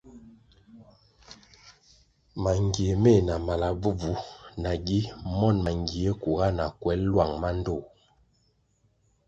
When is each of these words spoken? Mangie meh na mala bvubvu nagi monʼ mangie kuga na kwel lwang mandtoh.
Mangie 2.43 2.93
meh 3.03 3.19
na 3.27 3.35
mala 3.45 3.69
bvubvu 3.79 4.13
nagi 4.63 4.99
monʼ 5.37 5.57
mangie 5.65 6.11
kuga 6.21 6.47
na 6.57 6.65
kwel 6.81 7.01
lwang 7.11 7.33
mandtoh. 7.41 7.83